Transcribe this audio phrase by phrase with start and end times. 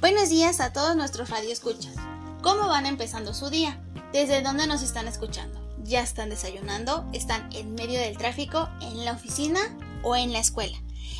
[0.00, 1.94] Buenos días a todos nuestros radioescuchas.
[2.40, 3.78] ¿Cómo van empezando su día?
[4.14, 5.60] ¿Desde dónde nos están escuchando?
[5.84, 7.06] ¿Ya están desayunando?
[7.12, 8.70] ¿Están en medio del tráfico?
[8.80, 9.60] ¿En la oficina?
[10.02, 10.78] ¿O en la escuela?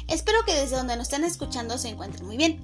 [0.08, 2.60] Espero que desde donde nos estén escuchando se encuentren muy bien.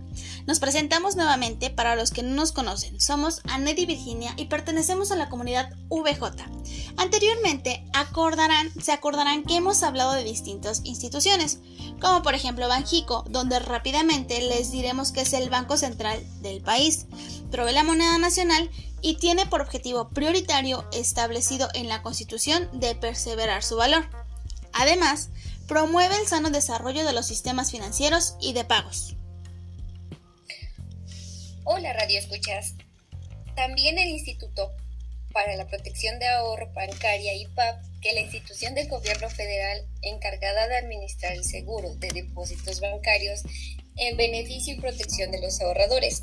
[0.46, 3.00] Nos presentamos nuevamente para los que no nos conocen.
[3.00, 6.44] Somos Anet y Virginia y pertenecemos a la comunidad VJ.
[6.96, 11.60] Anteriormente acordarán, se acordarán que hemos hablado de distintas instituciones,
[12.00, 17.06] como por ejemplo Banjico, donde rápidamente les diremos que es el Banco Central del país.
[17.50, 18.70] Provee la moneda nacional
[19.02, 24.08] y tiene por objetivo prioritario establecido en la Constitución de perseverar su valor.
[24.72, 25.30] Además,
[25.66, 29.16] promueve el sano desarrollo de los sistemas financieros y de pagos.
[31.64, 32.74] Hola Radio Escuchas.
[33.56, 34.72] También el Instituto
[35.32, 40.76] para la Protección de Ahorro Bancaria IPAP, que la institución del gobierno federal encargada de
[40.76, 43.42] administrar el seguro de depósitos bancarios
[43.96, 46.22] en beneficio y protección de los ahorradores.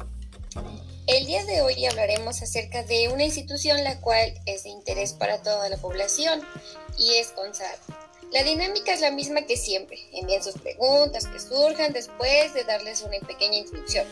[1.06, 5.42] El día de hoy hablaremos acerca de una institución la cual es de interés para
[5.42, 6.42] toda la población
[6.98, 7.78] y es CONSAR
[8.34, 10.00] la dinámica es la misma que siempre.
[10.12, 14.08] Envíen sus preguntas que surjan después de darles una pequeña introducción.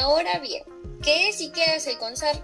[0.00, 0.62] Ahora bien,
[1.02, 2.40] ¿qué es y qué hace el CONSAR?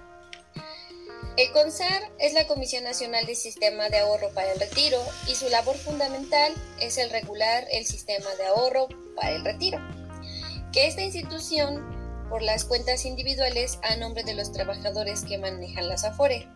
[1.37, 5.49] El CONSAR es la Comisión Nacional de Sistema de Ahorro para el Retiro y su
[5.49, 9.79] labor fundamental es el regular el sistema de ahorro para el retiro,
[10.73, 16.05] que esta institución por las cuentas individuales a nombre de los trabajadores que manejan las
[16.05, 16.49] AFORE.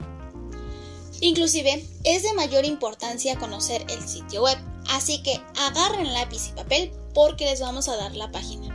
[1.20, 4.58] Inclusive, es de mayor importancia conocer el sitio web,
[4.91, 8.74] así que agarren lápiz y papel porque les vamos a dar la página.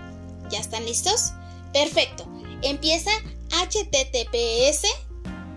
[0.49, 1.31] ¿Ya están listos?
[1.71, 2.25] Perfecto.
[2.61, 3.11] Empieza
[3.49, 4.87] https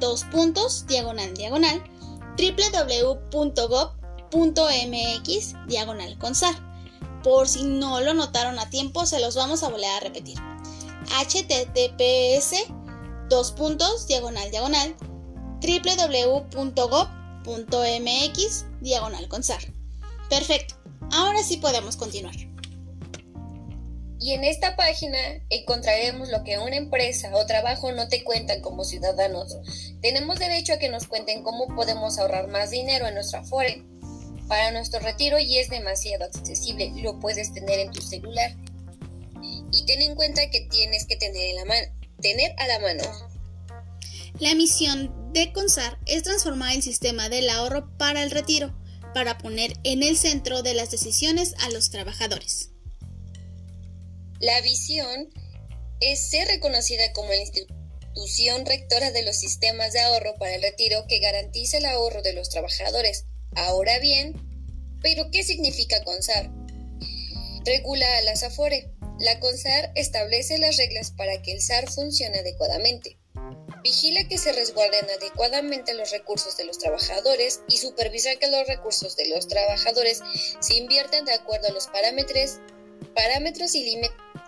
[0.00, 1.82] dos puntos diagonal diagonal
[2.38, 3.96] www.gov.mx
[5.66, 6.54] diagonal consar.
[7.22, 10.38] Por si no lo notaron a tiempo, se los vamos a volver a repetir.
[11.08, 12.66] https
[13.28, 14.94] dos puntos diagonal diagonal
[15.60, 17.14] www.gov.mx
[18.80, 19.60] diagonal consar.
[20.28, 20.74] Perfecto,
[21.12, 22.34] ahora sí podemos continuar.
[24.18, 25.18] Y en esta página
[25.50, 29.56] encontraremos lo que una empresa o trabajo no te cuentan como ciudadanos.
[30.00, 33.84] Tenemos derecho a que nos cuenten cómo podemos ahorrar más dinero en nuestra Afore
[34.48, 36.92] para nuestro retiro y es demasiado accesible.
[36.96, 38.56] Lo puedes tener en tu celular.
[39.70, 41.74] Y ten en cuenta que tienes que tener, en la
[42.20, 43.02] tener a la mano
[44.38, 48.74] la misión de CONSAR es transformar el sistema del ahorro para el retiro,
[49.14, 52.70] para poner en el centro de las decisiones a los trabajadores.
[54.40, 55.30] La visión
[56.00, 61.06] es ser reconocida como la institución rectora de los sistemas de ahorro para el retiro
[61.08, 63.24] que garantiza el ahorro de los trabajadores.
[63.54, 64.34] Ahora bien,
[65.02, 66.50] ¿pero qué significa CONSAR?
[67.64, 68.92] Regula a la SAFORE.
[69.18, 73.18] La CONSAR establece las reglas para que el SAR funcione adecuadamente.
[73.86, 79.14] Vigila que se resguarden adecuadamente los recursos de los trabajadores y supervisa que los recursos
[79.14, 80.22] de los trabajadores
[80.58, 82.58] se inviertan de acuerdo a los parámetros,
[83.14, 84.02] parámetros y,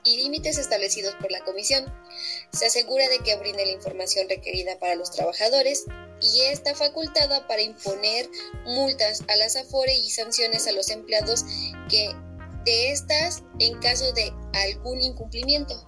[0.05, 1.85] límites establecidos por la Comisión.
[2.53, 5.85] Se asegura de que brinde la información requerida para los trabajadores
[6.21, 8.29] y está facultada para imponer
[8.65, 11.45] multas a las AFORE y sanciones a los empleados
[11.89, 12.11] que
[12.65, 15.81] de estas en caso de algún incumplimiento.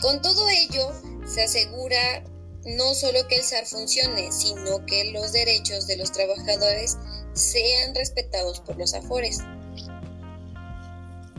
[0.00, 0.92] Con todo ello,
[1.26, 2.24] se asegura
[2.64, 6.96] no solo que el SAR funcione, sino que los derechos de los trabajadores
[7.34, 9.40] sean respetados por los AFORES.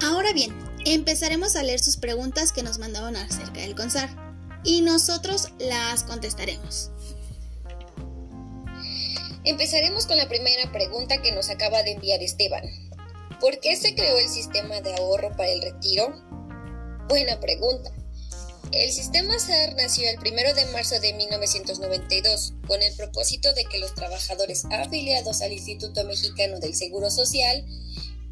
[0.03, 0.53] Ahora bien,
[0.85, 4.09] empezaremos a leer sus preguntas que nos mandaron acerca del CONSAR
[4.63, 6.91] y nosotros las contestaremos.
[9.43, 12.63] Empezaremos con la primera pregunta que nos acaba de enviar Esteban.
[13.39, 16.13] ¿Por qué se creó el sistema de ahorro para el retiro?
[17.07, 17.91] Buena pregunta.
[18.75, 23.79] El sistema SAR nació el 1 de marzo de 1992 con el propósito de que
[23.79, 27.65] los trabajadores afiliados al Instituto Mexicano del Seguro Social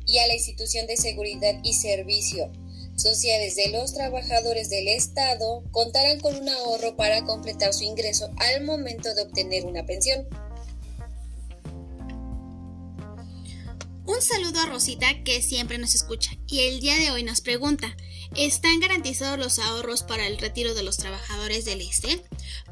[0.05, 2.51] y a la Institución de Seguridad y Servicio
[2.97, 8.65] Sociales de los Trabajadores del Estado contaran con un ahorro para completar su ingreso al
[8.65, 10.27] momento de obtener una pensión.
[14.05, 17.95] Un saludo a Rosita que siempre nos escucha y el día de hoy nos pregunta,
[18.35, 22.23] ¿están garantizados los ahorros para el retiro de los trabajadores del ISTE?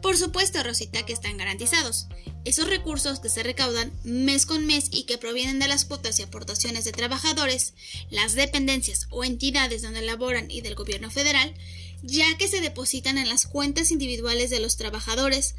[0.02, 2.08] Por supuesto, Rosita, que están garantizados.
[2.44, 6.24] Esos recursos que se recaudan mes con mes y que provienen de las cuotas y
[6.24, 7.74] aportaciones de trabajadores,
[8.10, 11.54] las dependencias o entidades donde laboran y del gobierno federal,
[12.02, 15.56] ya que se depositan en las cuentas individuales de los trabajadores,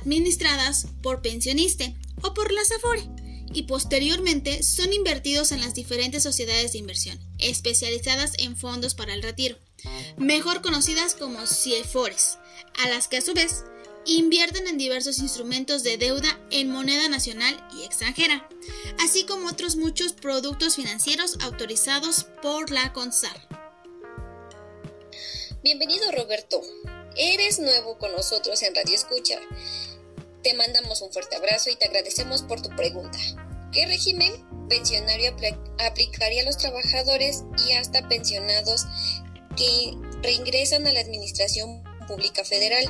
[0.00, 3.08] administradas por pensioniste o por la SAFORE
[3.52, 7.18] y posteriormente son invertidos en las diferentes sociedades de inversión,
[7.50, 9.58] especializadas en fondos para el retiro,
[10.16, 12.38] mejor conocidas como CIEFORES,
[12.84, 13.64] a las que a su vez
[14.04, 18.48] invierten en diversos instrumentos de deuda en moneda nacional y extranjera,
[19.00, 23.48] así como otros muchos productos financieros autorizados por la CONSAR.
[25.62, 26.60] Bienvenido Roberto,
[27.16, 29.38] eres nuevo con nosotros en Radio Escucha.
[30.42, 33.18] Te mandamos un fuerte abrazo y te agradecemos por tu pregunta.
[33.72, 35.36] ¿Qué régimen pensionario
[35.78, 38.86] aplicaría a los trabajadores y hasta pensionados
[39.54, 39.92] que
[40.22, 42.86] reingresan a la Administración Pública Federal?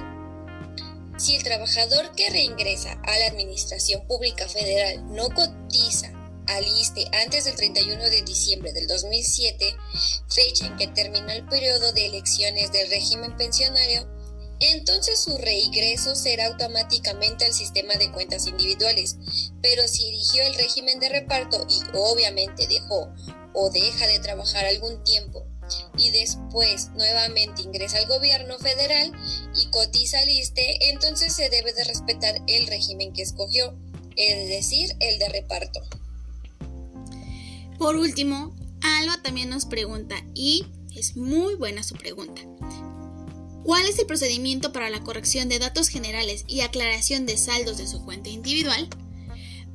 [1.19, 6.13] Si el trabajador que reingresa a la Administración Pública Federal no cotiza
[6.47, 9.75] al ISTE antes del 31 de diciembre del 2007,
[10.29, 14.09] fecha en que terminó el periodo de elecciones del régimen pensionario,
[14.71, 19.17] entonces su reingreso será automáticamente al sistema de cuentas individuales.
[19.61, 23.13] Pero si eligió el régimen de reparto y obviamente dejó
[23.55, 25.45] o deja de trabajar algún tiempo
[25.97, 29.13] y después nuevamente ingresa al gobierno federal
[29.55, 33.77] y cotiza al ISTE, entonces se debe de respetar el régimen que escogió,
[34.17, 35.81] es decir, el de reparto.
[37.79, 42.43] Por último, Alba también nos pregunta, y es muy buena su pregunta,
[43.65, 47.87] ¿cuál es el procedimiento para la corrección de datos generales y aclaración de saldos de
[47.87, 48.89] su cuenta individual?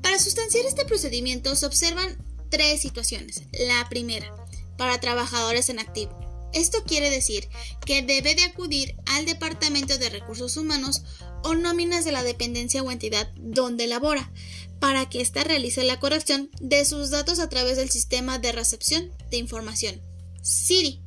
[0.02, 2.18] Para sustanciar este procedimiento se observan
[2.50, 3.44] tres situaciones.
[3.52, 4.34] La primera,
[4.78, 6.18] para trabajadores en activo.
[6.54, 7.50] Esto quiere decir
[7.86, 11.04] que debe de acudir al Departamento de Recursos Humanos
[11.44, 14.32] o nóminas de la dependencia o entidad donde labora,
[14.80, 19.12] para que ésta realice la corrección de sus datos a través del sistema de recepción
[19.30, 20.02] de información,
[20.42, 21.02] SIRI,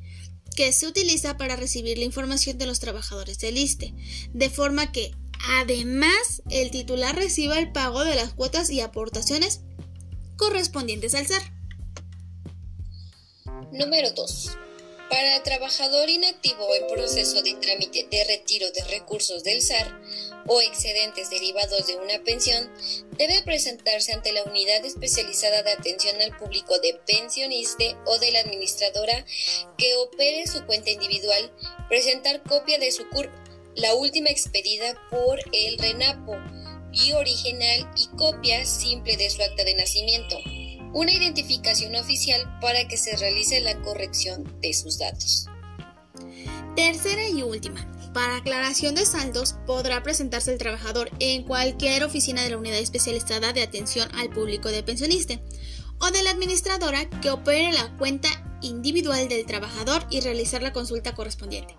[0.54, 3.94] que se utiliza para recibir la información de los trabajadores del ISTE,
[4.32, 5.12] de forma que
[5.60, 9.60] además el titular reciba el pago de las cuotas y aportaciones
[10.36, 11.42] correspondientes al SAR.
[13.72, 14.50] Número 2.
[15.10, 20.00] Para el trabajador inactivo en proceso de trámite de retiro de recursos del SAR
[20.46, 22.72] o excedentes derivados de una pensión,
[23.18, 28.40] debe presentarse ante la unidad especializada de atención al público de pensioniste o de la
[28.40, 29.26] administradora
[29.76, 31.52] que opere su cuenta individual,
[31.88, 33.32] presentar copia de su CURP,
[33.74, 36.36] la última expedida por el RENAPO,
[36.92, 40.38] y original y copia simple de su acta de nacimiento
[40.92, 45.46] una identificación oficial para que se realice la corrección de sus datos.
[46.76, 47.86] Tercera y última.
[48.12, 53.52] Para aclaración de saldos podrá presentarse el trabajador en cualquier oficina de la unidad especializada
[53.52, 55.40] de atención al público de pensionista
[56.00, 58.28] o de la administradora que opere la cuenta
[58.62, 61.74] individual del trabajador y realizar la consulta correspondiente,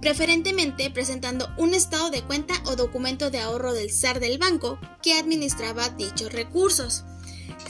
[0.00, 5.14] preferentemente presentando un estado de cuenta o documento de ahorro del SAR del banco que
[5.14, 7.04] administraba dichos recursos.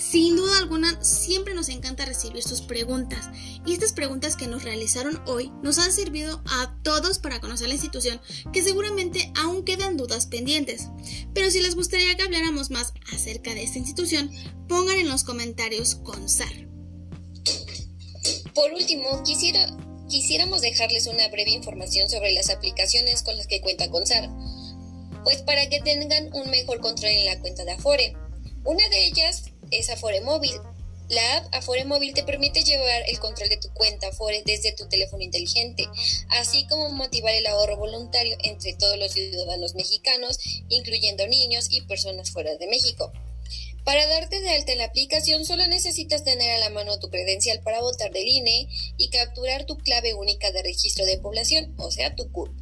[0.00, 3.28] Sin duda alguna, siempre nos encanta recibir sus preguntas
[3.66, 7.74] y estas preguntas que nos realizaron hoy nos han servido a todos para conocer la
[7.74, 8.18] institución
[8.50, 10.88] que seguramente aún quedan dudas pendientes.
[11.34, 14.30] Pero si les gustaría que habláramos más acerca de esta institución,
[14.68, 16.66] pongan en los comentarios con SAR.
[18.54, 19.76] Por último, quisiera,
[20.08, 24.30] quisiéramos dejarles una breve información sobre las aplicaciones con las que cuenta con SAR,
[25.24, 28.16] pues para que tengan un mejor control en la cuenta de Afore.
[28.64, 30.52] Una de ellas es Afore Móvil.
[31.08, 34.86] La app Afore Móvil te permite llevar el control de tu cuenta Afore desde tu
[34.86, 35.88] teléfono inteligente,
[36.28, 42.30] así como motivar el ahorro voluntario entre todos los ciudadanos mexicanos, incluyendo niños y personas
[42.30, 43.12] fuera de México.
[43.84, 47.62] Para darte de alta en la aplicación solo necesitas tener a la mano tu credencial
[47.62, 48.68] para votar del INE
[48.98, 52.52] y capturar tu clave única de registro de población, o sea, tu CURP.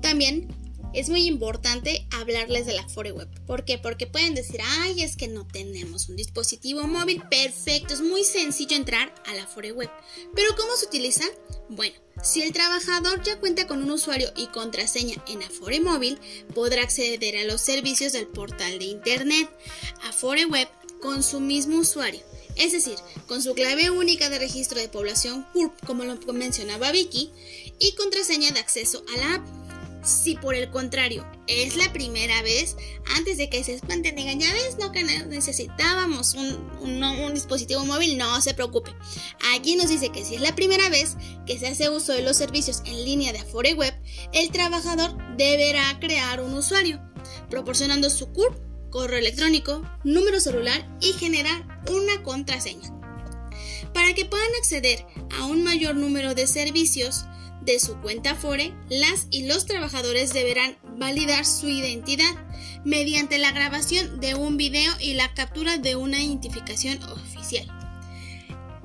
[0.00, 0.48] También
[0.94, 3.28] es muy importante hablarles de la Web.
[3.46, 3.78] ¿Por qué?
[3.78, 7.22] Porque pueden decir, ay, es que no tenemos un dispositivo móvil.
[7.28, 9.90] Perfecto, es muy sencillo entrar a la Web.
[10.34, 11.24] ¿Pero cómo se utiliza?
[11.68, 16.18] Bueno, si el trabajador ya cuenta con un usuario y contraseña en Afore Móvil,
[16.54, 19.50] podrá acceder a los servicios del portal de Internet
[20.04, 20.68] Afore Web
[21.00, 22.20] con su mismo usuario.
[22.56, 22.96] Es decir,
[23.26, 27.30] con su clave única de registro de población CURP, como lo mencionaba Vicky,
[27.78, 29.63] y contraseña de acceso a la app.
[30.04, 32.76] Si por el contrario es la primera vez,
[33.16, 38.40] antes de que se espanten, digan, ya ves, no que necesitábamos un, dispositivo móvil, no
[38.42, 38.94] se preocupe.
[39.54, 42.36] Aquí nos dice que si es la primera vez que se hace uso de los
[42.36, 43.94] servicios en línea de Afore Web,
[44.32, 47.00] el trabajador deberá crear un usuario,
[47.48, 48.54] proporcionando su CURP,
[48.90, 52.92] correo electrónico, número celular y generar una contraseña.
[53.94, 55.06] Para que puedan acceder
[55.38, 57.24] a un mayor número de servicios,
[57.64, 62.34] de su cuenta Fore, las y los trabajadores deberán validar su identidad
[62.84, 67.66] mediante la grabación de un video y la captura de una identificación oficial.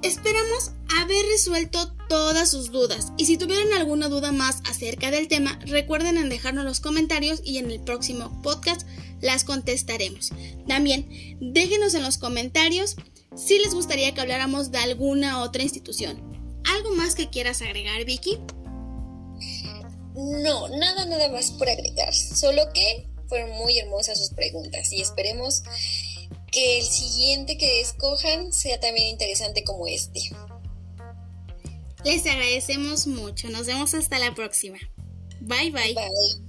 [0.01, 5.59] Esperamos haber resuelto todas sus dudas y si tuvieron alguna duda más acerca del tema,
[5.65, 8.88] recuerden en dejarnos los comentarios y en el próximo podcast
[9.21, 10.31] las contestaremos.
[10.67, 12.95] También déjenos en los comentarios
[13.36, 16.21] si les gustaría que habláramos de alguna otra institución.
[16.63, 18.39] ¿Algo más que quieras agregar, Vicky?
[20.15, 22.13] No, nada, nada más por agregar.
[22.13, 25.63] Solo que fueron muy hermosas sus preguntas y esperemos
[26.51, 30.22] que el siguiente que escojan sea también interesante como este.
[32.03, 33.50] Les agradecemos mucho.
[33.50, 34.79] Nos vemos hasta la próxima.
[35.41, 35.93] Bye bye.
[35.93, 36.49] Bye.